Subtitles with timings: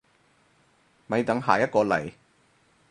[1.05, 2.11] 咪等下一個嚟